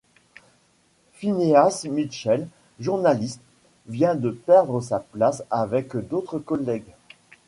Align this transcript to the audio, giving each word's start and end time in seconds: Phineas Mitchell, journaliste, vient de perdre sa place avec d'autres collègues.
Phineas 1.13 1.85
Mitchell, 1.87 2.47
journaliste, 2.79 3.39
vient 3.85 4.15
de 4.15 4.31
perdre 4.31 4.81
sa 4.81 4.99
place 4.99 5.43
avec 5.51 5.95
d'autres 5.95 6.39
collègues. 6.39 6.89